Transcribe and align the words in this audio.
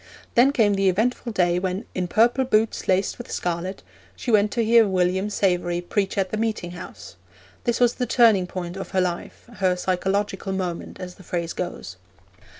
Then 0.33 0.51
came 0.51 0.73
the 0.73 0.89
eventful 0.89 1.31
day 1.31 1.59
when 1.59 1.85
'in 1.93 2.07
purple 2.07 2.43
boots 2.43 2.87
laced 2.87 3.19
with 3.19 3.31
scarlet' 3.31 3.83
she 4.15 4.31
went 4.31 4.49
to 4.53 4.65
hear 4.65 4.87
William 4.87 5.29
Savery 5.29 5.79
preach 5.79 6.17
at 6.17 6.31
the 6.31 6.37
Meeting 6.37 6.71
House. 6.71 7.17
This 7.65 7.79
was 7.79 7.93
the 7.93 8.07
turning 8.07 8.47
point 8.47 8.77
of 8.77 8.89
her 8.97 9.01
life, 9.01 9.47
her 9.57 9.75
psychological 9.75 10.53
moment, 10.53 10.99
as 10.99 11.13
the 11.21 11.23
phrase 11.23 11.53
goes. 11.53 11.97